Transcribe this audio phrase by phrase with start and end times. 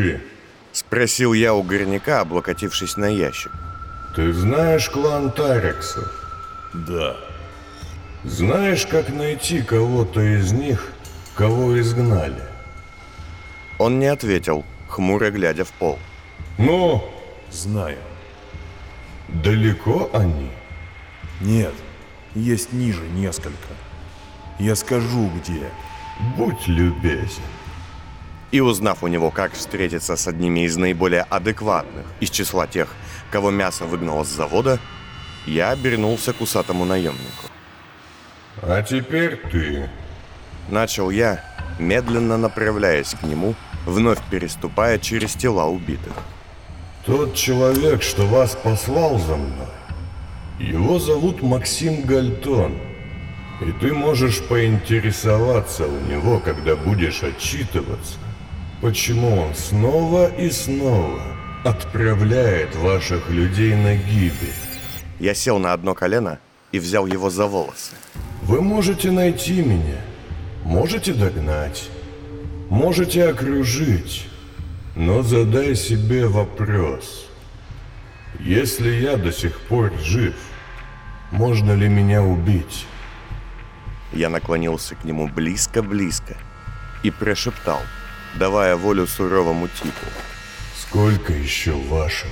[0.00, 0.20] Скажи,
[0.72, 3.50] Спросил я у горняка, облокотившись на ящик.
[4.14, 6.08] ты знаешь клан Тарексов?
[6.72, 7.16] Да.
[8.24, 10.92] Знаешь, как найти кого-то из них,
[11.34, 12.42] кого изгнали?
[13.78, 15.98] Он не ответил, хмуро глядя в пол.
[16.58, 17.02] Ну,
[17.50, 17.98] Знаю.
[19.28, 20.50] далеко они?
[21.40, 21.74] Нет,
[22.34, 23.74] есть ниже несколько.
[24.58, 25.68] Я скажу, где.
[26.36, 27.42] Будь любезен.
[28.50, 32.94] И узнав у него, как встретиться с одними из наиболее адекватных из числа тех,
[33.30, 34.78] кого мясо выгнало с завода,
[35.46, 37.46] я обернулся к усатому наемнику.
[38.62, 39.88] А теперь ты.
[40.68, 41.42] Начал я,
[41.78, 43.54] медленно направляясь к нему,
[43.86, 46.12] вновь переступая через тела убитых.
[47.06, 49.66] Тот человек, что вас послал за мной,
[50.58, 52.78] его зовут Максим Гальтон.
[53.62, 58.18] И ты можешь поинтересоваться у него, когда будешь отчитываться,
[58.80, 61.22] почему он снова и снова
[61.64, 64.54] отправляет ваших людей на гибель.
[65.18, 66.38] Я сел на одно колено
[66.72, 67.92] и взял его за волосы.
[68.42, 70.00] Вы можете найти меня,
[70.64, 71.90] можете догнать,
[72.70, 74.26] можете окружить,
[74.96, 77.26] но задай себе вопрос.
[78.38, 80.34] Если я до сих пор жив,
[81.30, 82.86] можно ли меня убить?
[84.12, 86.36] Я наклонился к нему близко-близко
[87.02, 87.80] и прошептал,
[88.34, 90.06] давая волю суровому типу.
[90.76, 92.30] Сколько еще ваших?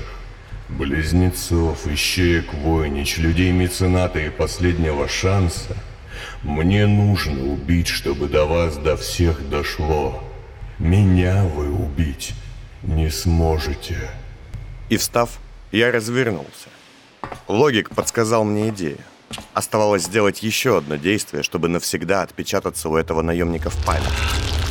[0.68, 5.76] Близнецов, ищеек, войнич, людей мецената и последнего шанса?
[6.42, 10.22] Мне нужно убить, чтобы до вас до всех дошло.
[10.78, 12.34] Меня вы убить
[12.82, 14.10] не сможете.
[14.88, 15.38] И встав,
[15.72, 16.69] я развернулся.
[17.48, 18.98] Логик подсказал мне идею.
[19.52, 24.67] Оставалось сделать еще одно действие, чтобы навсегда отпечататься у этого наемника в память.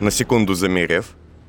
[0.00, 1.04] На секунду замерев,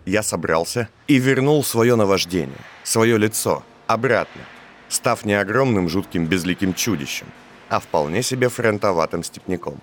[0.06, 4.42] я собрался и вернул свое наваждение, свое лицо, обратно,
[4.90, 7.28] став не огромным жутким безликим чудищем,
[7.70, 9.80] а вполне себе фронтоватым степняком.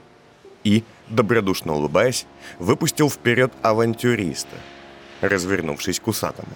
[0.65, 2.27] И, добродушно улыбаясь,
[2.59, 4.57] выпустил вперед авантюриста,
[5.23, 6.53] развернувшись к усатому.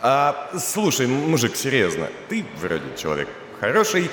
[0.00, 3.28] А, слушай, мужик, серьезно, ты вроде человек
[3.60, 4.10] хороший.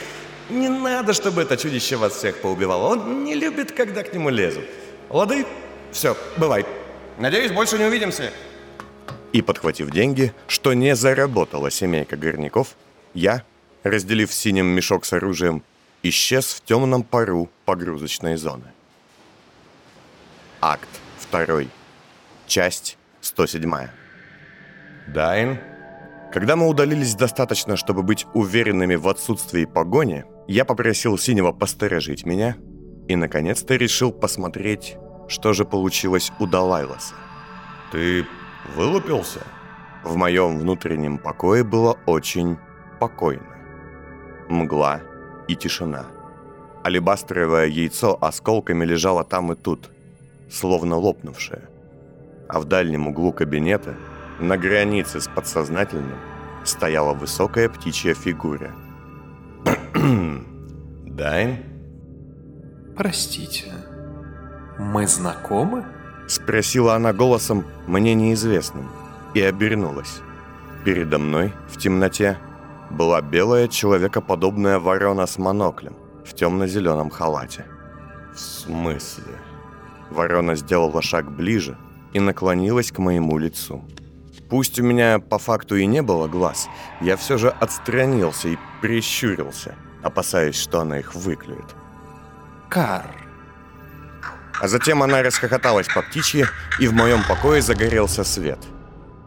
[0.50, 2.88] Не надо, чтобы это чудище вас всех поубивало.
[2.90, 4.66] Он не любит, когда к нему лезут.
[5.10, 5.46] Лады?
[5.94, 6.66] Все, бывай.
[7.20, 8.32] Надеюсь, больше не увидимся.
[9.34, 12.76] И, подхватив деньги, что не заработала семейка горняков,
[13.14, 13.44] я,
[13.84, 15.64] разделив синим мешок с оружием,
[16.04, 18.66] исчез в темном пару погрузочной зоны.
[20.62, 20.90] Акт
[21.32, 21.64] 2.
[22.46, 23.88] Часть 107.
[25.08, 25.60] Дайн.
[26.32, 32.58] Когда мы удалились достаточно, чтобы быть уверенными в отсутствии погони, я попросил Синего посторожить меня
[33.08, 37.16] и, наконец-то, решил посмотреть, что же получилось у Далайласа.
[37.92, 38.26] «Ты
[38.76, 39.42] вылупился?»
[40.04, 42.58] В моем внутреннем покое было очень
[43.00, 43.48] покойно.
[44.48, 45.02] Мгла
[45.48, 46.06] и тишина.
[46.86, 49.90] Алебастровое яйцо осколками лежало там и тут,
[50.50, 51.64] словно лопнувшее.
[52.48, 53.96] А в дальнем углу кабинета,
[54.40, 56.18] на границе с подсознательным,
[56.64, 58.72] стояла высокая птичья фигура.
[61.06, 61.58] «Дайн?»
[62.96, 63.72] Простите,
[64.78, 65.86] мы знакомы?
[66.28, 68.90] Спросила она голосом мне неизвестным
[69.34, 70.22] и обернулась.
[70.84, 72.38] Передо мной, в темноте,
[72.90, 75.96] была белая человекоподобная ворона с моноклем
[76.26, 77.66] в темно-зеленом халате.
[78.34, 79.34] «В смысле?»
[80.10, 81.78] Ворона сделала шаг ближе
[82.14, 83.84] и наклонилась к моему лицу.
[84.50, 86.70] Пусть у меня по факту и не было глаз,
[87.02, 91.76] я все же отстранился и прищурился, опасаясь, что она их выклюет.
[92.70, 93.27] Кар,
[94.62, 96.46] А затем она расхохоталась по птичьи,
[96.80, 98.60] и в моем покое загорелся свет.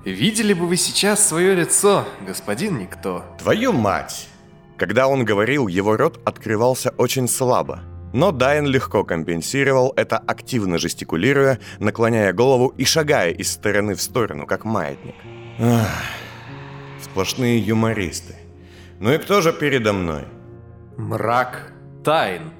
[0.04, 3.24] видели бы вы сейчас свое лицо, господин Никто?
[3.38, 4.28] «Твою мать!»
[4.76, 7.80] Когда он говорил, его рот открывался очень слабо.
[8.12, 14.46] Но Дайн легко компенсировал это, активно жестикулируя, наклоняя голову и шагая из стороны в сторону,
[14.46, 15.14] как маятник.
[15.60, 15.86] Ах,
[17.02, 18.34] сплошные юмористы.
[18.98, 20.24] Ну и кто же передо мной?
[20.96, 21.72] Мрак
[22.02, 22.50] Тайн.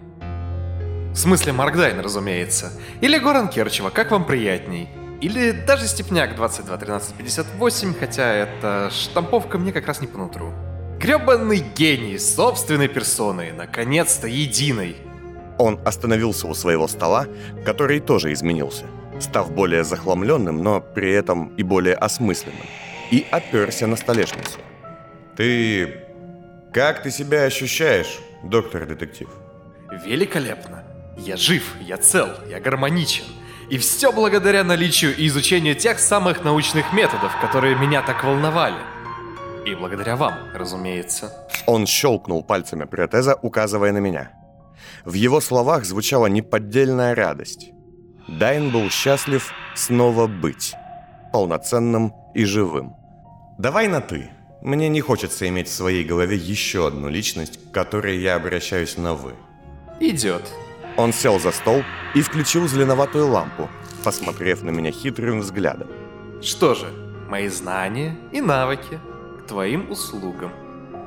[1.13, 2.73] В смысле Маркдайн, разумеется.
[3.01, 4.89] Или Горан Керчева, как вам приятней.
[5.21, 10.53] Или даже Степняк 221358, хотя эта штамповка мне как раз не по нутру.
[10.99, 14.97] Гребанный гений, собственной персоной, наконец-то единой.
[15.59, 17.27] Он остановился у своего стола,
[17.67, 18.85] который тоже изменился,
[19.19, 22.67] став более захламленным, но при этом и более осмысленным,
[23.11, 24.59] и оперся на столешницу.
[25.37, 26.05] «Ты...
[26.73, 29.29] как ты себя ощущаешь, доктор-детектив?»
[30.05, 30.80] Великолепно.
[31.25, 33.25] Я жив, я цел, я гармоничен.
[33.69, 38.79] И все благодаря наличию и изучению тех самых научных методов, которые меня так волновали.
[39.67, 41.47] И благодаря вам, разумеется.
[41.67, 44.33] Он щелкнул пальцами протеза, указывая на меня.
[45.05, 47.71] В его словах звучала неподдельная радость.
[48.27, 50.75] Дайн был счастлив снова быть
[51.33, 52.95] полноценным и живым.
[53.59, 54.31] Давай на «ты».
[54.63, 59.15] Мне не хочется иметь в своей голове еще одну личность, к которой я обращаюсь на
[59.15, 59.35] «вы».
[60.01, 60.43] Идет.
[60.97, 61.83] Он сел за стол
[62.15, 63.69] и включил зеленоватую лампу,
[64.05, 65.89] посмотрев на меня хитрым взглядом.
[66.43, 66.87] Что же,
[67.29, 68.99] мои знания и навыки
[69.41, 70.53] к твоим услугам.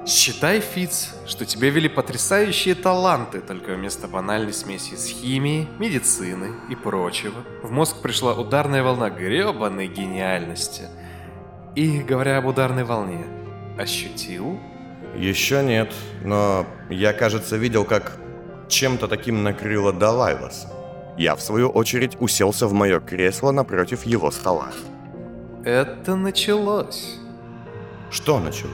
[0.05, 6.75] Считай, Фиц, что тебе вели потрясающие таланты, только вместо банальной смеси с химией, медицины и
[6.75, 7.41] прочего.
[7.61, 10.89] В мозг пришла ударная волна гребаной гениальности.
[11.75, 13.25] И, говоря об ударной волне,
[13.77, 14.59] ощутил?
[15.15, 15.93] Еще нет,
[16.23, 18.19] но я, кажется, видел, как
[18.67, 20.67] чем-то таким накрыло Далайласа.
[21.17, 24.69] Я, в свою очередь, уселся в мое кресло напротив его стола.
[25.63, 27.19] Это началось.
[28.09, 28.73] Что началось?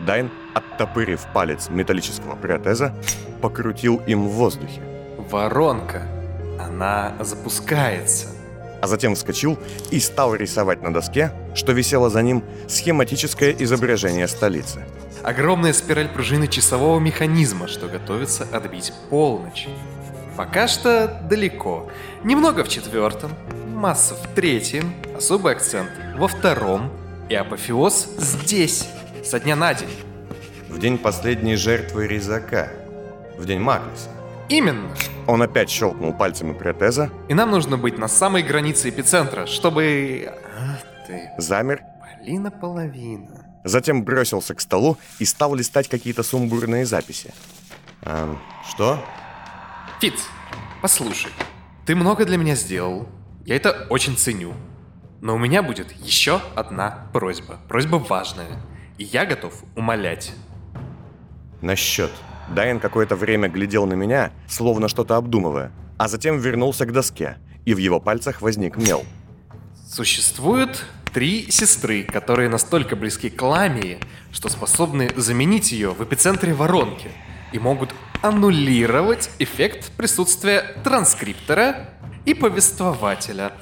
[0.00, 2.94] Дайн, оттопырив палец металлического протеза,
[3.42, 4.80] покрутил им в воздухе.
[5.30, 6.02] Воронка.
[6.60, 8.28] Она запускается.
[8.80, 9.58] А затем вскочил
[9.90, 14.84] и стал рисовать на доске, что висело за ним, схематическое изображение столицы.
[15.26, 19.66] Огромная спираль пружины часового механизма, что готовится отбить полночь.
[20.36, 21.90] Пока что далеко.
[22.22, 23.32] Немного в четвертом,
[23.74, 26.92] масса в третьем, особый акцент во втором
[27.28, 28.88] и апофеоз здесь,
[29.24, 29.90] со дня на день.
[30.68, 32.68] В день последней жертвы резака.
[33.36, 34.10] В день Маклиса.
[34.48, 34.90] Именно.
[35.26, 40.32] Он опять щелкнул пальцами протеза, И нам нужно быть на самой границе эпицентра, чтобы...
[40.56, 43.45] Ах ты, замер, Полина половина.
[43.66, 47.34] Затем бросился к столу и стал листать какие-то сумбурные записи.
[48.02, 49.04] Эм, что?
[50.00, 50.28] Фиц,
[50.80, 51.32] послушай,
[51.84, 53.08] ты много для меня сделал.
[53.44, 54.54] Я это очень ценю.
[55.20, 57.58] Но у меня будет еще одна просьба.
[57.68, 58.60] Просьба важная.
[58.98, 60.32] И я готов умолять.
[61.60, 62.12] Насчет.
[62.48, 67.74] Дайан какое-то время глядел на меня, словно что-то обдумывая, а затем вернулся к доске, и
[67.74, 69.04] в его пальцах возник мел.
[69.88, 70.84] Существуют
[71.16, 73.96] три сестры, которые настолько близки к Ламии,
[74.32, 77.10] что способны заменить ее в эпицентре воронки
[77.52, 81.88] и могут аннулировать эффект присутствия транскриптора
[82.26, 83.52] и повествователя.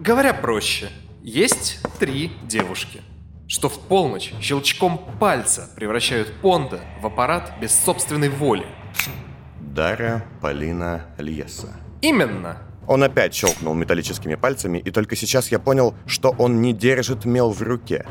[0.00, 0.88] Говоря проще,
[1.22, 3.02] есть три девушки,
[3.48, 8.64] что в полночь щелчком пальца превращают Понда в аппарат без собственной воли.
[9.60, 11.76] Дарья Полина Льеса.
[12.00, 12.71] Именно.
[12.86, 17.50] Он опять щелкнул металлическими пальцами, и только сейчас я понял, что он не держит мел
[17.50, 18.06] в руке.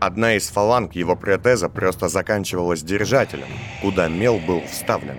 [0.00, 3.48] Одна из фаланг его протеза просто заканчивалась держателем,
[3.80, 5.18] куда мел был вставлен.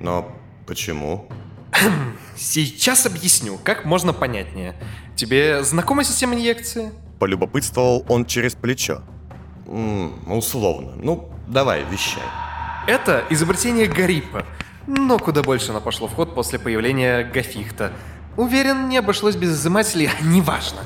[0.00, 0.28] Но
[0.66, 1.28] почему?
[2.36, 4.74] Сейчас объясню, как можно понятнее.
[5.14, 6.92] Тебе знакома система инъекции?
[7.18, 9.02] Полюбопытствовал он через плечо.
[9.66, 10.92] М, условно.
[10.96, 12.22] Ну, давай, вещай.
[12.86, 14.44] Это изобретение Гариппа,
[14.86, 17.92] но куда больше оно пошло в ход после появления Гафихта.
[18.36, 20.80] Уверен, не обошлось без изымателей, а неважно.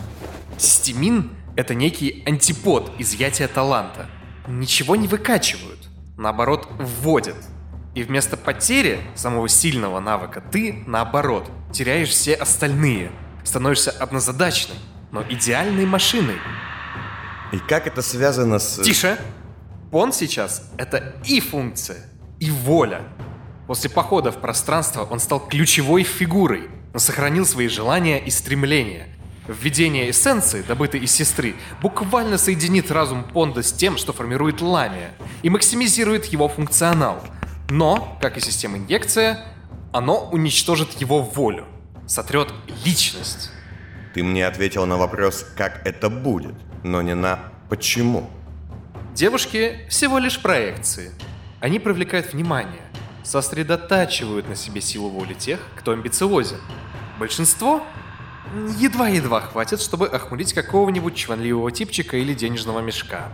[0.57, 4.09] Системин— это некий антипод изъятия таланта.
[4.47, 7.37] Ничего не выкачивают, наоборот, вводят.
[7.95, 13.11] И вместо потери самого сильного навыка ты, наоборот, теряешь все остальные.
[13.43, 14.77] Становишься однозадачной,
[15.11, 16.37] но идеальной машиной.
[17.53, 18.81] И как это связано с...
[18.81, 19.19] Тише!
[19.91, 21.97] Он сейчас— это и функция,
[22.39, 23.03] и воля.
[23.67, 29.09] После похода в пространство он стал ключевой фигурой, но сохранил свои желания и стремления.
[29.49, 35.11] Введение эссенции, добытой из сестры, буквально соединит разум Понда с тем, что формирует ламия,
[35.43, 37.23] и максимизирует его функционал.
[37.69, 39.45] Но, как и система инъекция,
[39.93, 41.67] оно уничтожит его волю,
[42.07, 42.53] сотрет
[42.85, 43.51] личность.
[44.15, 46.55] Ты мне ответил на вопрос, как это будет,
[46.85, 48.29] но не на почему.
[49.15, 51.13] Девушки всего лишь проекции.
[51.61, 52.83] Они привлекают внимание,
[53.23, 56.59] сосредотачивают на себе силу воли тех, кто амбициозен.
[57.19, 57.85] Большинство
[58.79, 63.29] едва-едва хватит, чтобы охмурить какого-нибудь чванливого типчика или денежного мешка.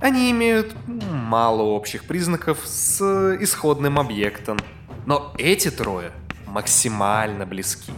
[0.00, 3.00] Они имеют мало общих признаков с
[3.40, 4.58] исходным объектом.
[5.06, 6.12] Но эти трое
[6.46, 7.92] максимально близки.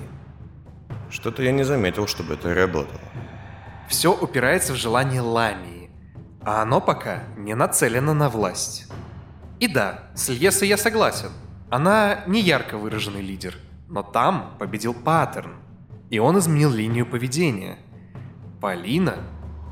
[1.11, 3.01] Что-то я не заметил, чтобы это работало.
[3.89, 5.91] Все упирается в желание Ламии,
[6.43, 8.87] а оно пока не нацелено на власть.
[9.61, 11.31] И да, с Льесой я согласен.
[11.71, 13.57] Она не ярко выраженный лидер,
[13.89, 15.57] но там победил паттерн,
[16.11, 17.79] и он изменил линию поведения.
[18.61, 19.17] Полина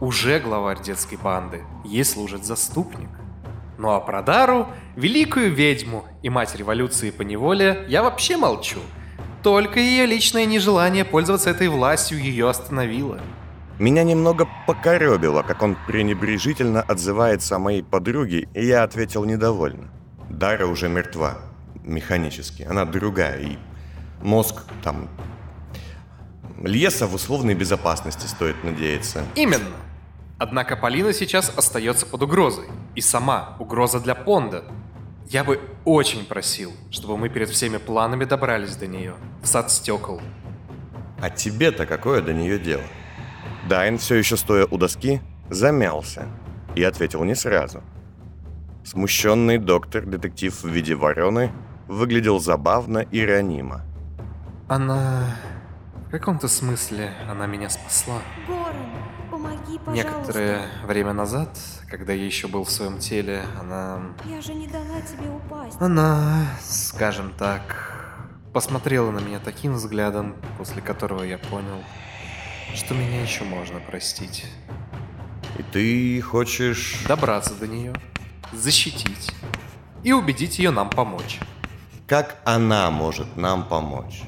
[0.00, 3.08] уже главарь детской банды, ей служит заступник.
[3.78, 8.80] Ну а про Дару, великую ведьму и мать революции по неволе, я вообще молчу.
[9.42, 13.20] только ее личное нежелание пользоваться этой властью ее остановило.
[13.78, 19.90] Меня немного покоребило, как он пренебрежительно отзывается о моей подруге, и я ответил недовольно.
[20.30, 21.38] Дара уже мертва.
[21.84, 22.62] Механически.
[22.62, 23.58] Она другая, и
[24.22, 25.08] мозг там...
[26.62, 29.22] Леса в условной безопасности стоит надеяться.
[29.34, 29.76] Именно.
[30.38, 32.68] Однако Полина сейчас остается под угрозой.
[32.94, 34.64] И сама угроза для Понда.
[35.28, 39.16] Я бы очень просил, чтобы мы перед всеми планами добрались до нее.
[39.42, 40.22] В сад стекол.
[41.20, 42.82] А тебе-то какое до нее дело?
[43.68, 45.20] Дайн, все еще стоя у доски,
[45.50, 46.28] замялся
[46.76, 47.82] и ответил не сразу.
[48.84, 51.50] Смущенный доктор-детектив в виде варены
[51.88, 53.82] выглядел забавно и ранимо.
[54.68, 55.36] Она...
[56.06, 58.20] В каком-то смысле она меня спасла.
[58.46, 58.76] Горан,
[59.28, 59.92] помоги, пожалуйста.
[59.92, 61.48] Некоторое время назад,
[61.90, 64.00] когда я еще был в своем теле, она...
[64.24, 65.76] Я же не дала тебе упасть.
[65.80, 71.82] Она, скажем так, посмотрела на меня таким взглядом, после которого я понял,
[72.74, 74.44] что меня еще можно простить.
[75.58, 76.96] И ты хочешь...
[77.06, 77.94] Добраться до нее,
[78.52, 79.32] защитить
[80.02, 81.38] и убедить ее нам помочь.
[82.06, 84.22] Как она может нам помочь?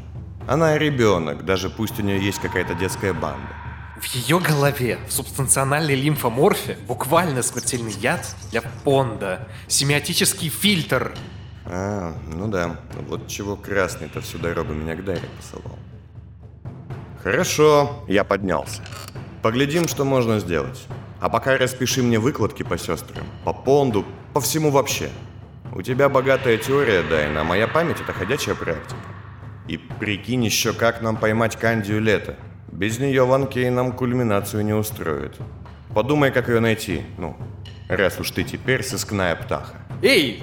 [0.48, 3.48] Она ребенок, даже пусть у нее есть какая-то детская банда.
[4.00, 11.14] В ее голове, в субстанциональной лимфоморфе, буквально смертельный яд для понда, семиотический фильтр.
[11.64, 15.78] А, ну да, вот чего красный-то всю дорогу меня к Даре посылал.
[17.22, 18.82] Хорошо, я поднялся.
[19.42, 20.86] Поглядим, что можно сделать.
[21.20, 25.10] А пока распиши мне выкладки по сестрам, по понду, по всему вообще.
[25.72, 28.96] У тебя богатая теория, Дайна, а моя память— это ходячая практика.
[29.66, 32.36] И прикинь еще, как нам поймать Кандию лето.
[32.70, 35.36] Без нее Ван Кей нам кульминацию не устроит.
[35.94, 37.02] Подумай, как ее найти.
[37.18, 37.36] Ну,
[37.88, 39.76] раз уж ты теперь сыскная птаха.
[40.02, 40.42] Эй,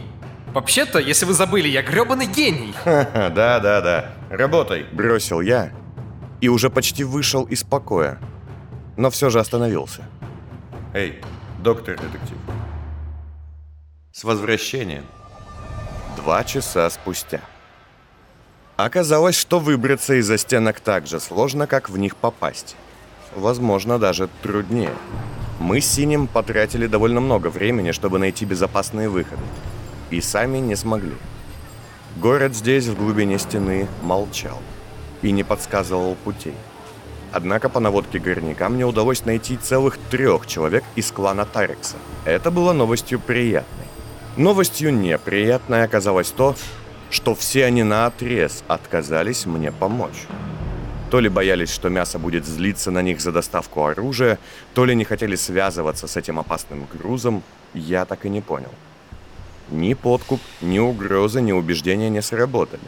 [0.54, 2.74] вообще-то, если вы забыли, я гребаный гений.
[2.84, 4.12] Ха-ха, да-да-да.
[4.30, 4.86] Работай.
[4.92, 5.72] Бросил я
[6.42, 8.20] и уже почти вышел из покоя.
[8.98, 10.04] Но все же остановился.
[10.94, 11.22] Эй,
[11.60, 12.38] доктор-детектив.
[14.12, 15.06] С возвращением.
[16.16, 17.42] Два часа спустя.
[18.78, 22.76] Оказалось, что выбраться из-за стенок так же сложно, как в них попасть.
[23.36, 24.94] Возможно, даже труднее.
[25.60, 29.42] Мы с Синим потратили довольно много времени, чтобы найти безопасные выходы.
[30.12, 31.16] И сами не смогли.
[32.18, 34.62] Город здесь, в глубине стены, молчал.
[35.26, 36.54] И не подсказывал путей.
[37.32, 41.96] Однако по наводке горняка мне удалось найти целых трех человек из клана Тарекса.
[42.26, 43.88] Это было новостью приятной.
[44.38, 46.56] Новостью неприятной оказалось то,
[47.10, 50.28] что все они на отрез отказались мне помочь.
[51.10, 54.38] То ли боялись, что мясо будет злиться на них за доставку оружия,
[54.76, 57.42] то ли не хотели связываться с этим опасным грузом,
[57.74, 58.72] я так и не понял.
[59.72, 62.84] Ни подкуп, ни угрозы, ни убеждения не сработали.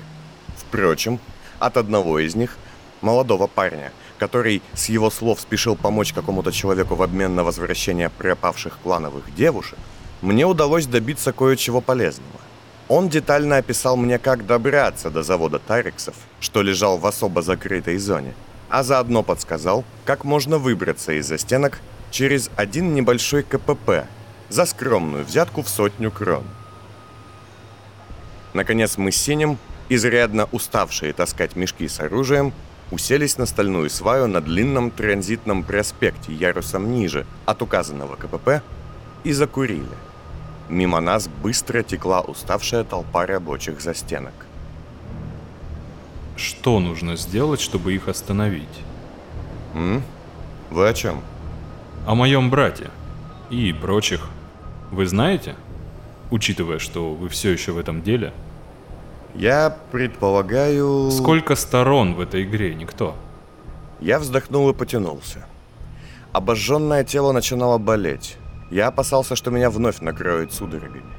[0.56, 1.20] Впрочем,
[1.60, 2.58] от одного из них,
[3.02, 8.80] молодого парня, который с его слов спешил помочь какому-то человеку в обмен на возвращение пропавших
[8.84, 9.78] клановых девушек,
[10.22, 12.40] мне удалось добиться кое-чего полезного.
[12.88, 18.34] Он детально описал мне, как добраться до завода Тарексов, что лежал в особо закрытой зоне,
[18.70, 24.06] а заодно подсказал, как можно выбраться из-за стенок через один небольшой КПП
[24.50, 26.44] за скромную взятку в сотню крон.
[28.54, 29.58] Наконец мы с Синим,
[29.90, 32.54] изрядно уставшие таскать мешки с оружием,
[32.92, 38.62] уселись на стальную сваю на длинном транзитном проспекте ярусом ниже от указанного КПП
[39.24, 39.86] и закурили.
[40.70, 44.34] Мимо нас быстро текла уставшая толпа рабочих за стенок.
[46.36, 48.68] Что нужно сделать, чтобы их остановить?
[49.74, 50.04] М?
[50.70, 51.22] Вы о чем?
[52.06, 52.92] О моем брате
[53.50, 54.30] и прочих.
[54.92, 55.56] Вы знаете?
[56.30, 58.34] Учитывая, что вы все еще в этом деле.
[59.38, 61.12] Я предполагаю...
[61.12, 63.16] Сколько сторон в этой игре, никто?
[64.00, 65.46] Я вздохнул и потянулся.
[66.32, 68.38] Обожженное тело начинало болеть.
[68.72, 71.14] Я опасался, что меня вновь накроет судорогами.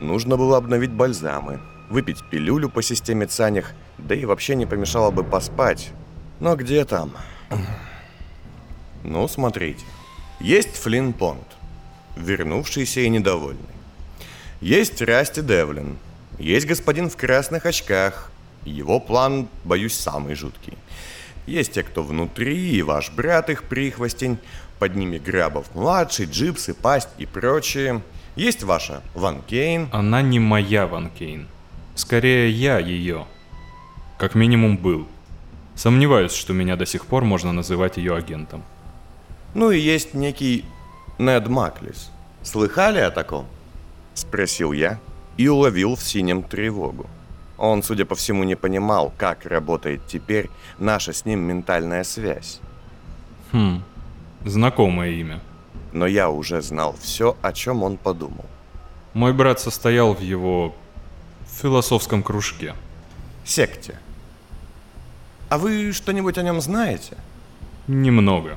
[0.00, 5.22] Нужно было обновить бальзамы, выпить пилюлю по системе Цанях, да и вообще не помешало бы
[5.22, 5.92] поспать.
[6.40, 7.12] Но где там?
[9.04, 9.84] Ну, смотрите.
[10.40, 11.46] Есть Флинн Понт,
[12.16, 13.62] вернувшийся и недовольный.
[14.60, 15.98] Есть Расти Девлин.
[16.38, 18.30] Есть господин в красных очках.
[18.64, 20.76] Его план, боюсь, самый жуткий.
[21.46, 24.38] Есть те, кто внутри, и ваш брат их прихвостень.
[24.78, 28.02] Под ними Грабов-младший, Джипсы, Пасть и прочие.
[28.34, 29.88] Есть ваша Ван Кейн.
[29.92, 31.46] Она не моя Ван Кейн.
[31.94, 33.26] Скорее, я ее.
[34.18, 35.06] Как минимум был.
[35.76, 38.64] Сомневаюсь, что меня до сих пор можно называть ее агентом.
[39.54, 40.64] Ну и есть некий
[41.18, 42.10] Нед Маклис.
[42.42, 43.46] Слыхали о таком?
[44.14, 44.98] Спросил я
[45.36, 47.06] и уловил в синем тревогу.
[47.56, 52.60] Он, судя по всему, не понимал, как работает теперь наша с ним ментальная связь.
[53.52, 53.82] Хм,
[54.44, 55.40] знакомое имя.
[55.92, 58.46] Но я уже знал все, о чем он подумал.
[59.12, 60.74] Мой брат состоял в его
[61.46, 62.74] философском кружке.
[63.44, 63.98] Секте.
[65.48, 67.16] А вы что-нибудь о нем знаете?
[67.86, 68.56] Немного.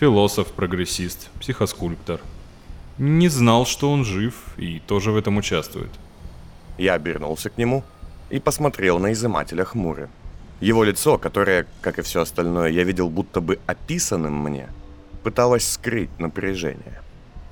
[0.00, 2.20] Философ, прогрессист, психоскульптор.
[2.98, 5.90] Не знал, что он жив и тоже в этом участвует.
[6.78, 7.84] Я обернулся к нему
[8.30, 10.08] и посмотрел на изымателя хмуры.
[10.60, 14.68] Его лицо, которое, как и все остальное, я видел будто бы описанным мне,
[15.22, 17.02] пыталось скрыть напряжение.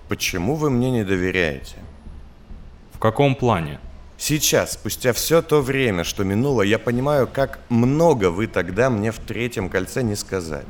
[0.08, 1.76] Почему вы мне не доверяете?
[2.94, 3.80] В каком плане?
[4.16, 9.18] Сейчас, спустя все то время, что минуло, я понимаю, как много вы тогда мне в
[9.18, 10.64] третьем кольце не сказали.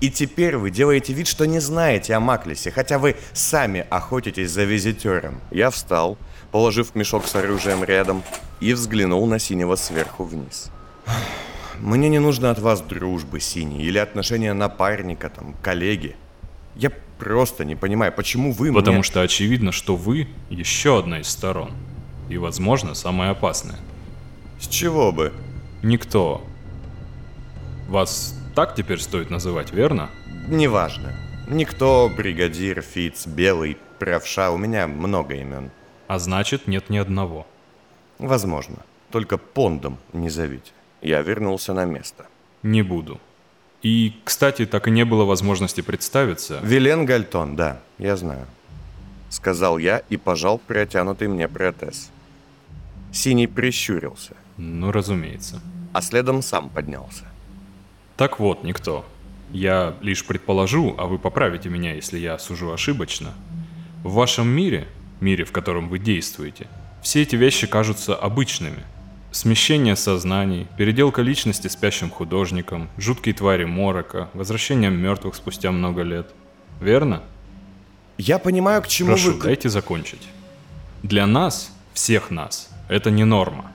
[0.00, 4.64] И теперь вы делаете вид, что не знаете о Маклисе, хотя вы сами охотитесь за
[4.64, 5.40] визитером.
[5.50, 6.18] Я встал,
[6.50, 8.22] положив мешок с оружием рядом,
[8.60, 10.70] и взглянул на Синего сверху вниз.
[11.80, 16.16] Мне не нужно от вас дружбы, Синий, или отношения напарника, там, коллеги.
[16.76, 19.02] Я просто не понимаю, почему вы Потому мне...
[19.02, 21.72] что очевидно, что вы еще одна из сторон.
[22.28, 23.78] И, возможно, самая опасная.
[24.60, 25.32] С чего бы?
[25.82, 26.42] Никто.
[27.88, 30.10] Вас так теперь стоит называть, верно?
[30.48, 31.12] Неважно.
[31.48, 35.70] Никто, бригадир, Фиц, Белый, Правша, у меня много имен.
[36.06, 37.46] А значит, нет ни одного.
[38.18, 38.76] Возможно.
[39.10, 40.72] Только Пондом не зовите.
[41.02, 42.26] Я вернулся на место.
[42.62, 43.20] Не буду.
[43.82, 46.60] И, кстати, так и не было возможности представиться.
[46.62, 48.46] Вилен Гальтон, да, я знаю.
[49.28, 52.10] Сказал я и пожал протянутый мне протез.
[53.12, 55.60] Синий прищурился, Ну, разумеется.
[55.92, 57.24] а следом сам поднялся.
[58.16, 59.04] Так вот, никто.
[59.50, 63.34] Я лишь предположу, а вы поправите меня, если я сужу ошибочно.
[64.02, 64.86] В вашем мире,
[65.20, 66.68] мире, в котором вы действуете,
[67.02, 68.82] все эти вещи кажутся обычными.
[69.30, 76.32] Смещение сознаний, переделка личности спящим художником, жуткие твари морока, возвращение мертвых спустя много лет.
[76.80, 77.22] Верно?
[78.16, 79.42] Я понимаю, к чему Прошу, вы...
[79.42, 80.28] дайте закончить.
[81.02, 83.72] Для нас, всех нас, это не норма.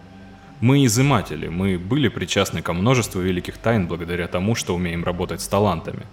[0.62, 5.48] Мы изыматели, мы были причастны ко множеству великих тайн благодаря тому, что умеем работать с
[5.48, 6.06] талантами.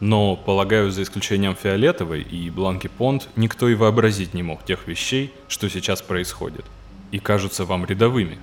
[0.00, 5.30] Но, полагаю, за исключением Фиолетовой и Бланки Понт, никто и вообразить не мог тех вещей,
[5.48, 6.64] что сейчас происходит,
[7.10, 8.38] и кажутся вам рядовыми.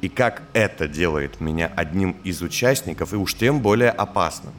[0.00, 4.54] И как это делает меня одним из участников и уж тем более опасным.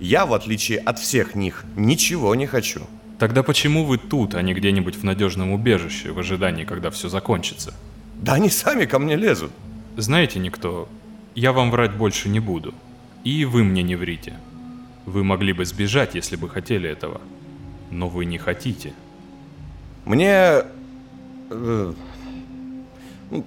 [0.00, 2.80] Я, в отличие от всех них, ничего не хочу.
[3.20, 7.72] Тогда почему вы тут, а не где-нибудь в надежном убежище, в ожидании, когда все закончится?
[8.22, 9.50] Да они сами ко мне лезут.
[9.96, 10.88] Знаете, никто,
[11.34, 12.72] я вам врать больше не буду.
[13.24, 14.34] И вы мне не врите.
[15.06, 17.20] Вы могли бы сбежать, если бы хотели этого.
[17.90, 18.94] Но вы не хотите.
[20.04, 20.62] Мне...
[21.50, 21.92] э,
[23.30, 23.44] ну,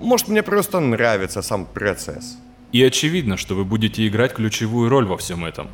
[0.00, 2.36] может, мне просто нравится сам процесс.
[2.72, 5.68] И очевидно, что вы будете играть ключевую роль во всем этом.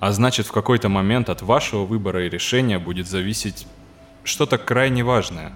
[0.00, 3.66] А значит, в какой-то момент от вашего выбора и решения будет зависеть
[4.22, 5.52] что-то крайне важное.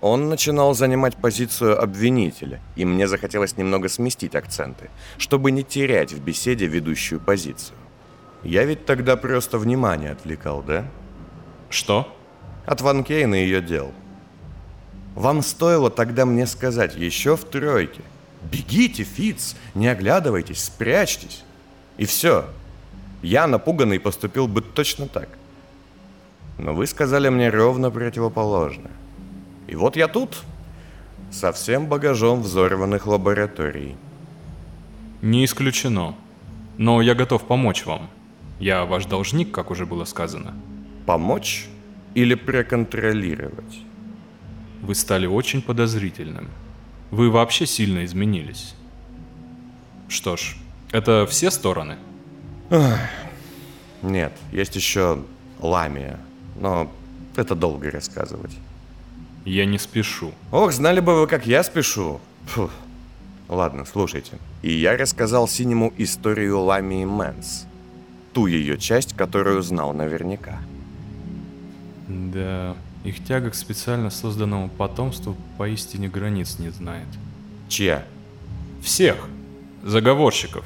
[0.00, 6.22] Он начинал занимать позицию обвинителя, и мне захотелось немного сместить акценты, чтобы не терять в
[6.22, 7.76] беседе ведущую позицию.
[8.42, 10.86] Я ведь тогда просто внимание отвлекал, да?
[11.70, 12.14] Что?
[12.66, 13.92] От Ван Кейна ее дел.
[15.14, 18.02] Вам стоило тогда мне сказать еще в тройке.
[18.42, 21.42] Бегите, Фиц, не оглядывайтесь, спрячьтесь.
[21.96, 22.44] И все.
[23.22, 25.28] Я, напуганный, поступил бы точно так.
[26.58, 28.92] Но вы сказали мне ровно противоположное.
[29.66, 30.42] И вот я тут,
[31.30, 33.96] со всем багажом взорванных лабораторий.
[35.22, 36.14] Не исключено.
[36.78, 38.10] Но я готов помочь вам.
[38.60, 40.54] Я ваш должник, как уже было сказано.
[41.06, 41.68] Помочь
[42.14, 43.78] или проконтролировать?
[44.82, 46.48] Вы стали очень подозрительным.
[47.10, 48.74] Вы вообще сильно изменились.
[50.08, 50.56] Что ж,
[50.92, 51.96] это все стороны?
[54.02, 55.24] Нет, есть еще
[55.60, 56.18] Ламия,
[56.60, 56.90] но
[57.36, 58.56] это долго рассказывать.
[59.46, 60.32] Я не спешу.
[60.50, 62.20] Ох, знали бы вы, как я спешу.
[62.46, 62.70] Фух.
[63.48, 64.38] Ладно, слушайте.
[64.62, 67.66] И я рассказал Синему историю Ламии Мэнс.
[68.32, 70.58] Ту ее часть, которую знал наверняка.
[72.08, 77.06] Да, их тяга к специально созданному потомству поистине границ не знает.
[77.68, 78.04] Чья?
[78.82, 79.28] Всех.
[79.84, 80.64] Заговорщиков.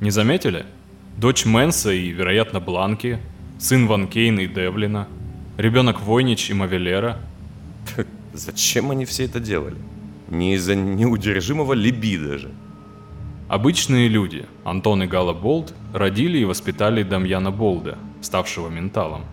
[0.00, 0.64] Не заметили?
[1.18, 3.18] Дочь Мэнса и, вероятно, Бланки,
[3.58, 5.06] сын Ван Кейна и Девлина,
[5.58, 7.18] ребенок Войнич и Мавелера.
[8.36, 9.76] Зачем они все это делали?
[10.28, 12.50] Не из-за неудержимого либидо же.
[13.48, 19.24] Обычные люди, Антон и Гала Болт, родили и воспитали Дамьяна Болда, ставшего менталом.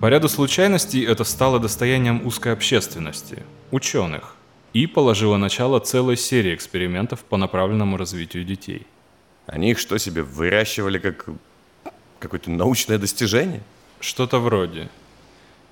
[0.00, 4.36] По ряду случайностей это стало достоянием узкой общественности, ученых.
[4.72, 8.86] и положила начало целой серии экспериментов по направленному развитию детей.
[9.46, 11.28] Они их что себе выращивали как
[12.18, 13.62] какое-то научное достижение?
[14.00, 14.90] Что-то вроде.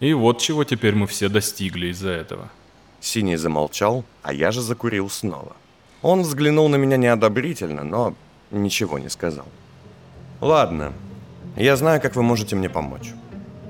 [0.01, 2.51] И вот чего теперь мы все достигли из-за этого.
[3.05, 5.53] Синий замолчал, а я же закурил снова.
[6.01, 8.15] Он взглянул на меня неодобрительно, но
[8.51, 9.45] ничего не сказал.
[10.41, 10.95] Ладно,
[11.55, 13.13] я знаю, как вы можете мне помочь.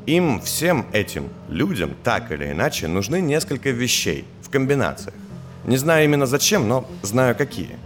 [0.07, 5.17] Им, всем этим людям, так или иначе, нужны несколько вещей в комбинациях.
[5.65, 7.77] Не знаю именно зачем, но знаю какие.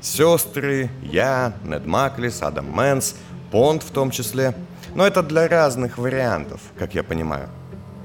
[0.00, 3.16] Сестры, я, Нед Маклис, Адам Мэнс,
[3.50, 4.54] Понд в том числе.
[4.94, 7.48] Но это для разных вариантов, как я понимаю.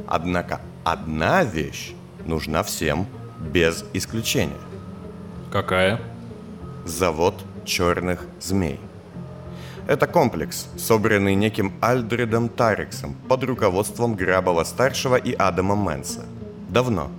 [0.07, 1.93] Однако одна вещь
[2.27, 3.07] нужна всем,
[3.39, 4.57] без исключения.
[5.51, 5.99] Какая?
[6.85, 7.35] Завод
[7.65, 8.79] черных змей.
[9.87, 16.25] Это комплекс, собранный неким Альдредом Тариксом под руководством Грабова-старшего и Адама Мэнса.
[16.69, 17.09] Давно.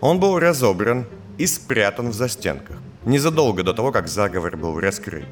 [0.00, 1.06] Он был разобран
[1.38, 5.26] и спрятан в застенках, незадолго до того, как заговор был раскрыт.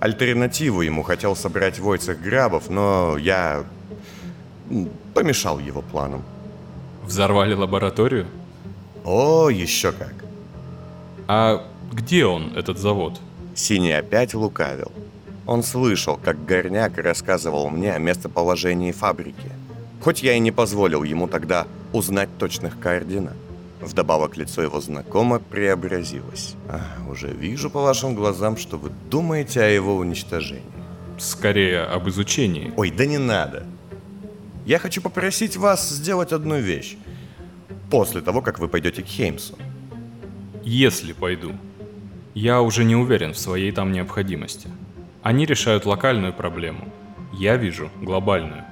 [0.00, 3.64] Альтернативу ему хотел собрать Войцех Грабов, но я
[5.14, 6.24] помешал его планам.
[7.02, 8.26] Взорвали лабораторию?
[9.04, 10.14] О, еще как.
[11.26, 13.20] А где он, этот завод?
[13.54, 14.92] Синий опять лукавил.
[15.46, 19.50] Он слышал, как Горняк рассказывал мне о местоположении фабрики.
[20.00, 23.36] Хоть я и не позволил ему тогда узнать точных координат.
[23.80, 26.54] Вдобавок лицо его знакомо преобразилось.
[26.68, 30.62] А, уже вижу по вашим глазам, что вы думаете о его уничтожении.
[31.18, 32.72] Скорее об изучении.
[32.76, 33.66] Ой, да не надо.
[34.64, 36.96] Я хочу попросить вас сделать одну вещь.
[37.90, 39.58] После того, как вы пойдете к Хеймсу.
[40.62, 41.52] Если пойду.
[42.34, 44.68] Я уже не уверен в своей там необходимости.
[45.22, 46.88] Они решают локальную проблему.
[47.32, 48.64] Я вижу глобальную.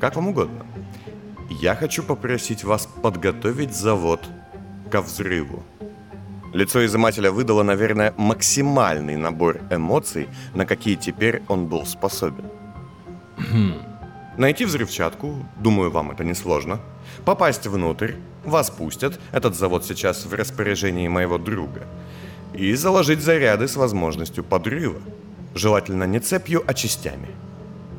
[0.00, 0.66] Как вам угодно.
[1.50, 4.20] Я хочу попросить вас подготовить завод
[4.90, 5.62] ко взрыву.
[6.54, 12.44] Лицо изымателя выдало, наверное, максимальный набор эмоций, на какие теперь он был способен.
[14.36, 16.80] Найти взрывчатку, думаю, вам это несложно.
[17.24, 21.86] Попасть внутрь, вас пустят, этот завод сейчас в распоряжении моего друга.
[22.52, 25.00] И заложить заряды с возможностью подрыва.
[25.54, 27.28] Желательно не цепью, а частями.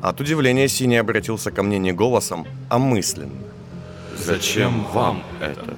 [0.02, 3.32] От удивления Синий обратился ко мне не голосом, а мысленно.
[4.16, 5.76] Зачем вам это?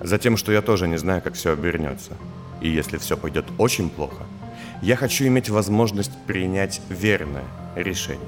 [0.00, 2.12] Затем, что я тоже не знаю, как все обернется.
[2.60, 4.24] И если все пойдет очень плохо,
[4.82, 8.20] я хочу иметь возможность принять верное решение.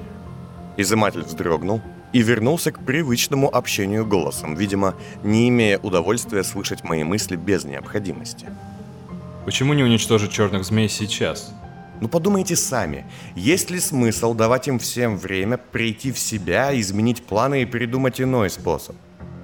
[0.77, 1.81] Изыматель вздрогнул
[2.13, 8.47] и вернулся к привычному общению голосом, видимо, не имея удовольствия слышать мои мысли без необходимости.
[9.45, 11.53] Почему не уничтожить черных змей сейчас?
[12.01, 13.05] Ну подумайте сами,
[13.35, 18.49] есть ли смысл давать им всем время прийти в себя, изменить планы и придумать иной
[18.49, 18.95] способ?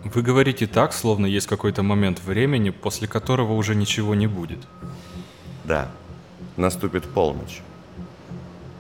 [0.04, 4.60] Вы говорите так, словно есть какой-то момент времени, после которого уже ничего не будет.
[5.65, 5.92] Да,
[6.58, 7.62] наступит полночь.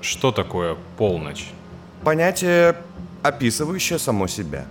[0.01, 1.51] Что такое полночь?
[2.03, 2.77] Понятие,
[3.23, 4.65] описывающее само себя.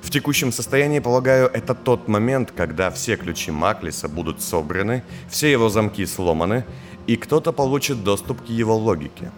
[0.00, 5.68] В текущем состоянии, полагаю, это тот момент, когда все ключи Маклиса будут собраны, все его
[5.68, 6.64] замки сломаны,
[7.08, 9.32] и кто-то получит доступ к его логике.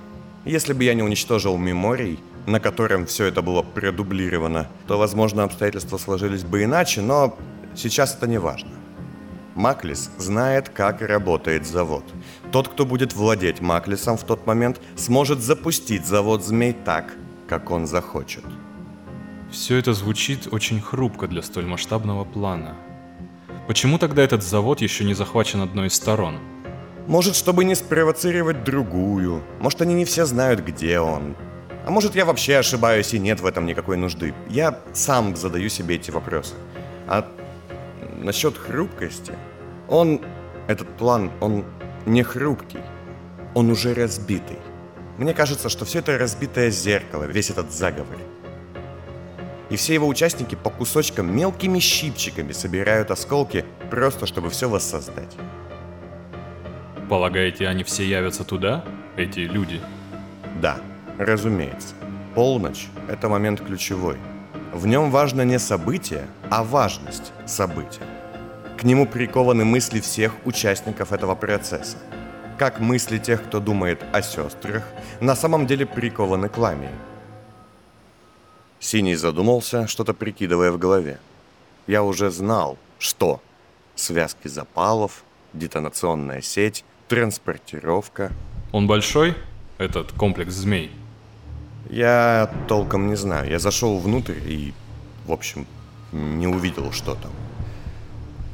[0.45, 5.97] Если бы я не уничтожил меморий, на котором все это было продублировано, то, возможно, обстоятельства
[5.97, 7.39] сложились бы иначе, но
[7.75, 8.71] сейчас это не важно.
[9.55, 12.05] Маклис знает, как работает завод.
[12.53, 17.15] Тот, кто будет владеть Маклисом в тот момент, сможет запустить завод змей так,
[17.49, 18.45] как он захочет.
[19.51, 22.75] Все это звучит очень хрупко для столь масштабного плана.
[23.67, 26.39] Почему тогда этот завод еще не захвачен одной из сторон?
[27.07, 29.43] Может, чтобы не спровоцировать другую.
[29.61, 31.37] Может, они не все знают, где он.
[31.85, 34.35] А может, я вообще ошибаюсь и нет в этом никакой нужды.
[34.49, 36.55] Я сам задаю себе эти вопросы.
[37.07, 37.29] А
[38.19, 39.33] насчет хрупкости...
[39.89, 40.21] Он,
[40.67, 41.65] этот план, он
[42.07, 42.81] не хрупкий.
[43.55, 44.59] Он уже разбитый.
[45.19, 48.19] Мне кажется, что все это разбитое зеркало, весь этот заговор.
[49.71, 55.37] И все его участники по кусочкам мелкими щипчиками собирают осколки, просто чтобы все воссоздать.
[57.09, 58.85] Полагаете, они все явятся туда,
[59.16, 59.81] эти люди?
[60.61, 60.79] Да,
[61.19, 61.95] разумеется.
[62.35, 64.19] Полночь– это момент ключевой.
[64.73, 68.03] В нем важно не событие, а важность события.
[68.79, 71.97] К нему прикованы мысли всех участников этого процесса.
[72.59, 74.85] Как мысли тех, кто думает о сестрах,
[75.21, 76.91] на самом деле прикованы к ламии.
[78.79, 81.19] Синий задумался, что-то прикидывая в голове.
[81.87, 83.41] Я уже знал, что
[83.95, 88.31] связки запалов, детонационная сеть, транспортировка.
[88.73, 89.37] Он большой,
[89.79, 90.91] этот комплекс змей?
[91.89, 93.49] Я толком не знаю.
[93.51, 94.75] Я зашел внутрь и,
[95.25, 95.67] в общем,
[96.12, 97.33] не увидел, что там.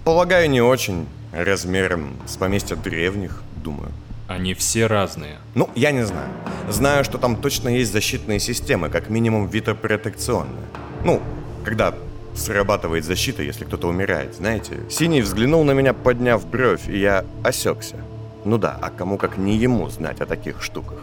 [0.04, 1.06] Полагаю, не очень.
[1.32, 3.92] Размером с поместья древних, думаю.
[4.26, 5.38] Они все разные.
[5.54, 6.28] Ну, я не знаю.
[6.68, 10.64] Знаю, что там точно есть защитные системы, как минимум витопротекционные.
[11.04, 11.22] Ну,
[11.64, 11.94] когда
[12.34, 14.80] срабатывает защита, если кто-то умирает, знаете.
[14.90, 17.96] Синий взглянул на меня, подняв бровь, и я осекся.
[18.44, 20.98] Ну да, а кому как не ему знать о таких штуках.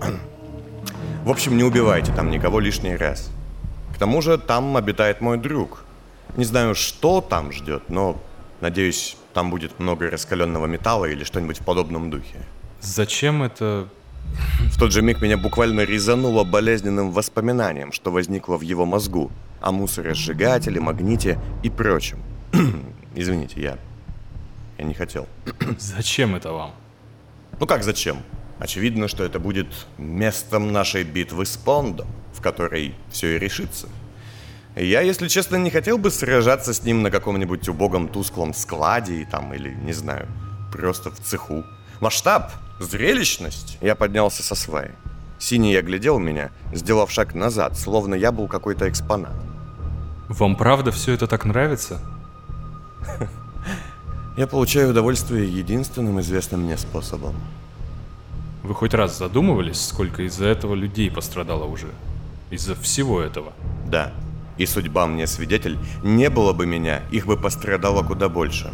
[1.24, 3.30] В общем, не убивайте там никого лишний раз.
[3.94, 5.84] К тому же там обитает мой друг.
[6.36, 8.20] Не знаю, что там ждет, но,
[8.60, 12.38] надеюсь, там будет много раскаленного металла или что-нибудь в подобном духе.
[12.80, 13.88] Зачем это...
[14.72, 19.30] В тот же миг меня буквально резануло болезненным воспоминанием, что возникло в его мозгу
[19.60, 22.18] о мусоросжигателе, магните и прочем.
[23.14, 23.78] Извините, я...
[24.78, 25.28] Я не хотел.
[25.78, 26.72] Зачем это вам?
[27.60, 28.22] Ну как зачем?
[28.58, 29.66] Очевидно, что это будет
[29.98, 33.88] местом нашей битвы с Пондом, в которой все и решится.
[34.76, 39.52] Я, если честно, не хотел бы сражаться с ним на каком-нибудь убогом тусклом складе там,
[39.52, 40.26] или, не знаю,
[40.72, 41.64] просто в цеху.
[42.00, 43.78] Масштаб, зрелищность.
[43.82, 44.92] Я поднялся со сваи.
[45.38, 49.34] Синий оглядел меня, сделав шаг назад, словно я был какой-то экспонат.
[50.28, 52.00] Вам правда все это так нравится?
[54.36, 57.34] Я получаю удовольствие единственным известным мне способом.
[58.62, 61.88] Вы хоть раз задумывались, сколько из-за этого людей пострадало уже?
[62.50, 63.52] Из-за всего этого?
[63.86, 64.14] Да.
[64.62, 68.72] И судьба мне свидетель, не было бы меня, их бы пострадало куда больше.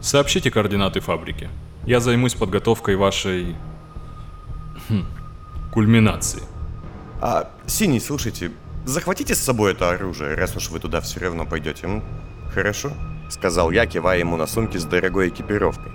[0.00, 1.50] Сообщите координаты фабрики.
[1.84, 3.54] Я займусь подготовкой вашей...
[4.88, 5.04] Хм,
[5.70, 6.42] кульминации.
[7.20, 8.52] А, Синий, слушайте,
[8.86, 11.84] захватите с собой это оружие, раз уж вы туда все равно пойдете.
[11.84, 12.02] М?
[12.54, 12.90] Хорошо?
[13.28, 15.92] Сказал я, кивая ему на сумки с дорогой экипировкой,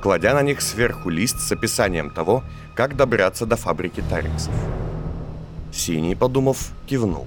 [0.00, 2.44] кладя на них сверху лист с описанием того,
[2.76, 4.54] как добраться до фабрики Тариксов.
[5.72, 7.26] Синий, подумав, кивнул.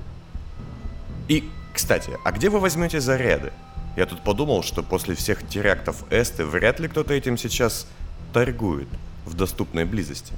[1.28, 3.52] И, кстати, а где вы возьмете заряды?
[3.96, 7.88] Я тут подумал, что после всех терактов Эсты вряд ли кто-то этим сейчас
[8.34, 8.88] торгует
[9.26, 10.34] в доступной близости.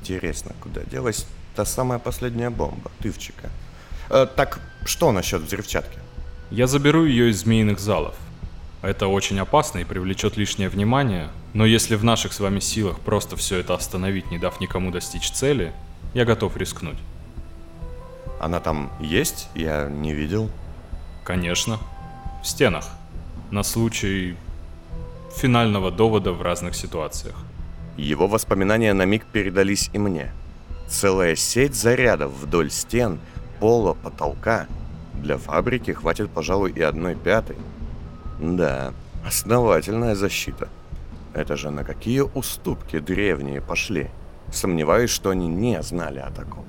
[0.00, 3.50] Интересно, куда делась та самая последняя бомба, тывчика?
[4.10, 5.98] Э, так, что насчет взрывчатки?
[6.50, 8.14] Я заберу ее из змеиных залов.
[8.82, 13.36] Это очень опасно и привлечет лишнее внимание, но если в наших с вами силах просто
[13.36, 15.72] все это остановить, не дав никому достичь цели,
[16.14, 16.98] я готов рискнуть.
[18.42, 19.48] Она там есть?
[19.54, 20.50] Я не видел.
[21.22, 21.78] Конечно.
[22.42, 22.88] В стенах.
[23.52, 24.36] На случай
[25.36, 27.36] финального довода в разных ситуациях.
[27.96, 30.32] Его воспоминания на миг передались и мне.
[30.88, 33.20] Целая сеть зарядов вдоль стен,
[33.60, 34.66] пола, потолка.
[35.14, 37.56] Для фабрики хватит, пожалуй, и одной пятой.
[38.40, 38.92] Да,
[39.24, 40.68] основательная защита.
[41.32, 44.10] Это же на какие уступки древние пошли.
[44.52, 46.66] Сомневаюсь, что они не знали о таком.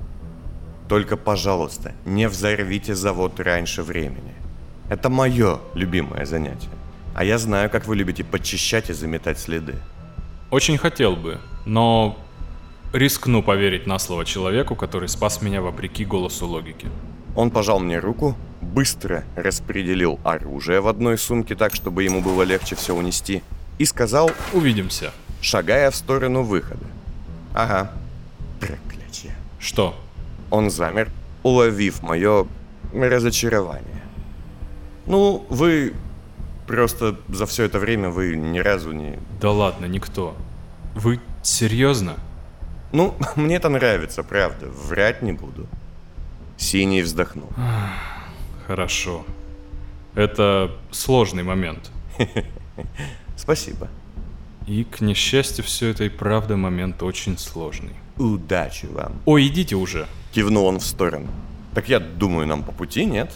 [0.90, 4.34] Только, пожалуйста, не взорвите завод раньше времени.
[4.90, 6.70] Это мое любимое занятие.
[7.16, 9.76] А я знаю, как вы любите подчищать и заметать следы.
[10.52, 12.18] Очень хотел бы, но
[12.92, 16.88] рискну поверить на слово человеку, который спас меня вопреки голосу логики.
[17.36, 22.76] Он пожал мне руку, быстро распределил оружие в одной сумке так, чтобы ему было легче
[22.76, 23.42] все унести,
[23.80, 25.12] и сказал, Увидимся.
[25.42, 26.86] шагая в сторону выхода.
[27.56, 27.92] Ага,
[28.60, 29.36] проклятие.
[29.60, 29.96] Что?
[30.54, 31.10] Он замер,
[31.42, 32.46] уловив мое
[32.94, 34.04] разочарование.
[35.08, 35.94] Ну, вы
[36.68, 39.18] просто за все это время вы ни разу не...
[39.42, 40.36] Да ладно, никто.
[40.94, 42.18] Вы серьезно?
[42.92, 45.66] Ну, мне это нравится, правда, врать не буду.
[46.56, 47.50] Синий вздохнул.
[48.68, 49.26] Хорошо.
[50.14, 51.90] Это сложный момент.
[53.36, 53.88] Спасибо.
[54.68, 57.96] И, к несчастью, все это и правда момент очень сложный.
[58.18, 59.14] Удачи вам.
[59.26, 60.06] Ой, идите уже.
[60.34, 61.28] Кивнул он в сторону.
[61.76, 63.32] Так я думаю, нам по пути, нет?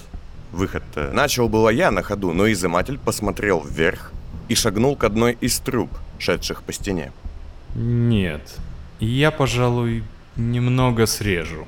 [0.51, 4.11] Выход-то начал было я на ходу, но изыматель посмотрел вверх
[4.47, 7.11] и шагнул к одной из труб, шедших по стене.
[7.75, 8.41] Нет.
[8.99, 10.03] Я, пожалуй,
[10.35, 11.67] немного срежу.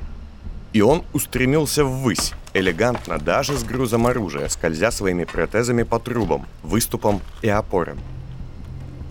[0.73, 7.21] И он устремился ввысь, элегантно, даже с грузом оружия, скользя своими протезами по трубам, выступам
[7.41, 7.99] и опорам.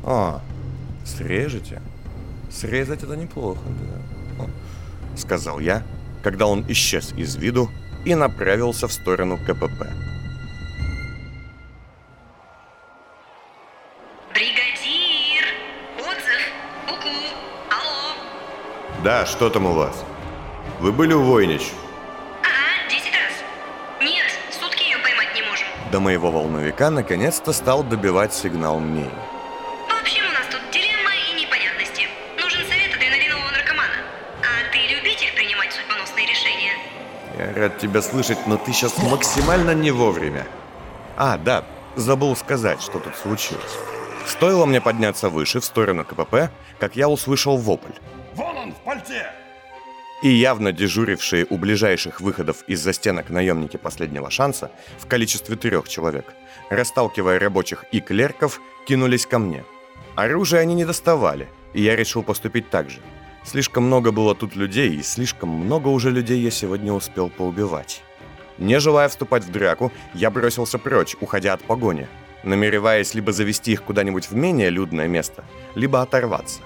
[0.04, 0.40] «А,
[1.04, 1.82] срежете?
[2.50, 4.46] Срезать это неплохо, да»,—
[5.16, 5.84] сказал я,
[6.22, 7.70] когда он исчез из виду
[8.04, 9.86] и направился в сторону КПП.
[14.32, 15.44] Бригадир!
[15.98, 16.52] Отзыв!
[16.86, 17.08] Уку!
[17.70, 18.14] Алло!
[19.02, 20.04] «Да, что там у вас?
[20.80, 21.72] Вы были у Войнич?»
[22.42, 23.32] Ага, 10 раз.
[24.00, 25.66] Нет, сутки ее поймать не можем.
[25.90, 29.10] До моего волновика наконец-то стал добивать сигнал Мей.
[37.38, 40.44] Я рад тебя слышать, но ты сейчас максимально не вовремя.
[41.16, 43.78] А, да, забыл сказать, что тут случилось.
[44.26, 47.92] Стоило мне подняться выше, в сторону КПП, как я услышал вопль.
[48.34, 49.30] Вон он, в пальте!
[50.20, 56.34] И явно дежурившие у ближайших выходов из-за стенок наемники последнего шанса в количестве трех человек,
[56.70, 59.64] расталкивая рабочих и клерков, кинулись ко мне.
[60.16, 62.98] Оружие они не доставали, и я решил поступить так же.
[63.48, 68.02] Слишком много было тут людей, и слишком много уже людей я сегодня успел поубивать.
[68.58, 72.08] Не желая вступать в драку, я бросился прочь, уходя от погони,
[72.42, 76.60] намереваясь либо завести их куда-нибудь в менее людное место, либо оторваться.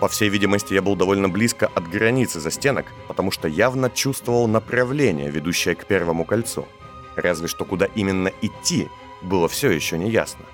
[0.00, 4.48] По всей видимости, я был довольно близко от границы за стенок, потому что явно чувствовал
[4.48, 6.66] направление, ведущее к первому кольцу.
[7.14, 8.88] Разве что куда именно идти,
[9.22, 10.44] было все еще не ясно.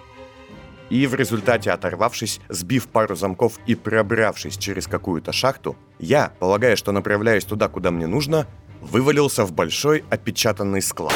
[0.92, 6.92] И в результате, оторвавшись, сбив пару замков и пробравшись через какую-то шахту, я, полагая, что
[6.92, 8.46] направляюсь туда, куда мне нужно,
[8.82, 11.14] вывалился в большой опечатанный склад.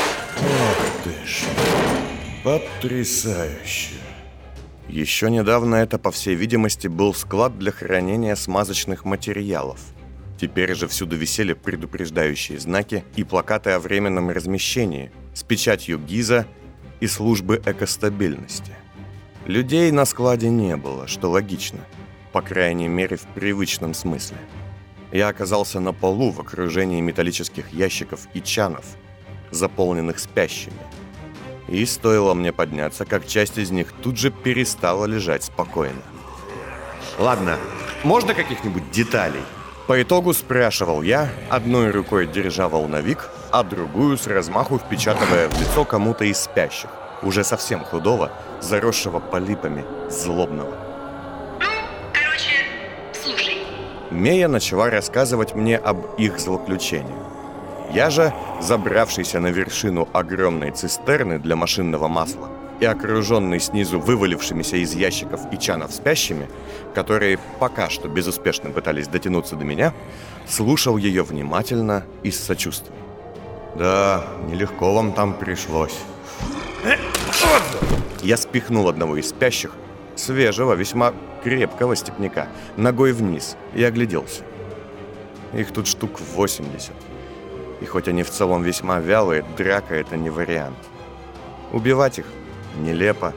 [1.04, 1.42] Ты ж,
[2.42, 3.96] потрясающе.
[4.88, 9.78] Еще недавно это, по всей видимости, был склад для хранения смазочных материалов.
[10.40, 16.46] Теперь же всюду висели предупреждающие знаки и плакаты о временном размещении с печатью ГИЗа
[17.00, 18.72] и службы экостабильности.
[19.46, 21.78] Людей на складе не было, что логично,
[22.32, 24.38] по крайней мере в привычном смысле.
[25.12, 28.84] Я оказался на полу в окружении металлических ящиков и чанов,
[29.52, 30.74] заполненных спящими.
[31.68, 36.02] И стоило мне подняться, как часть из них тут же перестала лежать спокойно.
[37.16, 37.56] Ладно,
[38.02, 39.44] можно каких-нибудь деталей?
[39.86, 45.84] По итогу спрашивал я, одной рукой держа волновик, а другую с размаху впечатывая в лицо
[45.84, 46.90] кому-то из спящих,
[47.22, 50.74] уже совсем худого, заросшего полипами, злобного.
[51.60, 51.66] Ну,
[52.12, 52.50] короче,
[53.12, 53.58] слушай.
[54.10, 57.14] Мея начала рассказывать мне об их злоключении.
[57.92, 64.94] Я же, забравшийся на вершину огромной цистерны для машинного масла и окруженный снизу вывалившимися из
[64.94, 66.48] ящиков и чанов спящими,
[66.94, 69.94] которые пока что безуспешно пытались дотянуться до меня,
[70.46, 72.94] слушал ее внимательно и с сочувствием.
[73.76, 75.96] «Да, нелегко вам там пришлось».
[78.22, 79.72] Я спихнул одного из спящих,
[80.16, 81.12] свежего, весьма
[81.42, 84.42] крепкого степняка, ногой вниз и огляделся.
[85.52, 86.92] Их тут штук 80.
[87.80, 90.78] И хоть они в целом весьма вялые, драка это не вариант.
[91.72, 92.26] Убивать их
[92.76, 93.34] нелепо.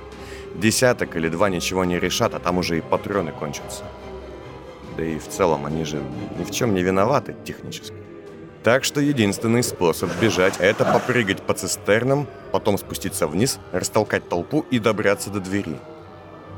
[0.55, 3.83] Десяток или два ничего не решат, а там уже и патроны кончатся.
[4.97, 6.01] Да и в целом они же
[6.37, 7.95] ни в чем не виноваты технически.
[8.63, 14.79] Так что единственный способ бежать– это попрыгать по цистернам, потом спуститься вниз, растолкать толпу и
[14.79, 15.77] добраться до двери.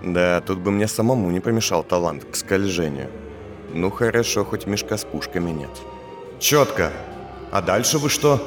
[0.04, 3.10] Да, тут бы мне самому не помешал талант к скольжению.
[3.74, 5.70] Ну хорошо, хоть мешка с пушками нет.
[6.40, 6.92] Четко.
[7.52, 8.42] А дальше вы что?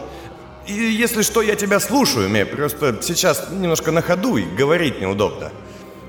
[0.66, 5.52] И если что, я тебя слушаю, Ме, просто сейчас немножко на ходу и говорить неудобно.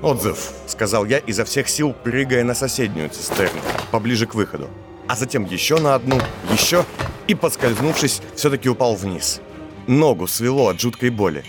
[0.02, 4.68] Отзыв, сказал я изо всех сил, прыгая на соседнюю цистерну, поближе к выходу.
[5.08, 6.84] А затем еще на одну, еще,
[7.26, 9.40] и, подскользнувшись, все-таки упал вниз.
[9.86, 11.44] Ногу свело от жуткой боли.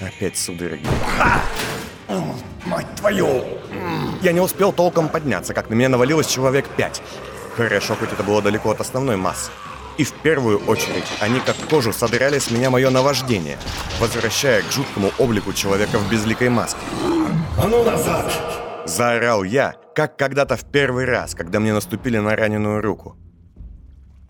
[0.00, 0.86] Опять судороги.
[2.66, 3.44] Мать твою!
[4.22, 7.00] Я не успел толком подняться, как на меня навалилось человек пять.
[7.56, 9.50] Хорошо, хоть это было далеко от основной массы.
[10.00, 13.58] И в первую очередь они как кожу содрали с меня мое наваждение,
[13.98, 16.80] возвращая к жуткому облику человека в безликой маске.
[17.58, 18.32] А ну назад!
[18.86, 23.18] Заорал я, как когда-то в первый раз, когда мне наступили на раненую руку.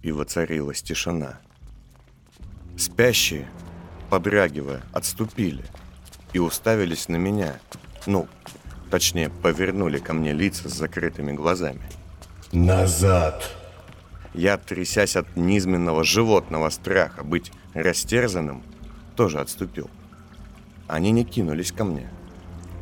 [0.03, 1.39] И воцарилась тишина.
[2.77, 3.47] Спящие,
[4.09, 5.65] подрагивая, отступили
[6.33, 7.61] и уставились на меня.
[8.07, 8.27] Ну,
[8.91, 11.85] точнее, повернули ко мне лица с закрытыми глазами.
[12.51, 13.60] Назад!
[14.35, 18.63] Я, трясясь от низменного животного страха быть растерзанным,
[19.17, 19.91] тоже отступил.
[20.87, 22.09] Они не кинулись ко мне,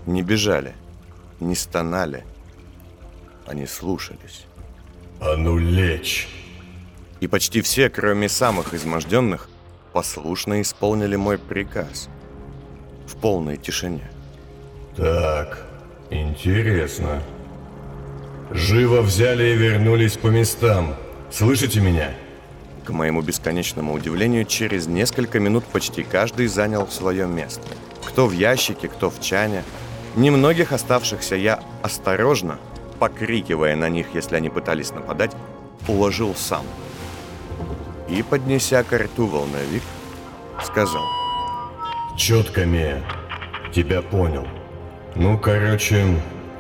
[0.07, 0.75] не бежали,
[1.41, 2.25] не стонали.
[3.47, 4.47] Они слушались.
[5.21, 6.29] А ну лечь!
[7.21, 9.49] И почти все, кроме самых изможденных,
[9.93, 12.09] послушно исполнили мой приказ.
[13.07, 14.09] В полной тишине.
[14.97, 15.67] Так,
[16.11, 17.23] интересно.
[18.51, 20.95] Живо взяли и вернулись по местам.
[21.31, 22.11] Слышите меня?
[22.85, 27.63] К моему бесконечному удивлению, через несколько минут почти каждый занял свое место.
[28.05, 29.63] Кто в ящике, кто в чане.
[30.17, 32.59] Немногих оставшихся я осторожно,
[32.99, 35.33] покрикивая на них, если они пытались нападать,
[35.87, 36.65] уложил сам.
[38.09, 39.83] И, поднеся к рту волновик,
[40.65, 41.05] сказал.
[42.17, 43.05] Четко, Мия.
[43.73, 44.47] Тебя понял.
[45.15, 46.05] Ну, короче,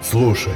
[0.03, 0.53] слушай.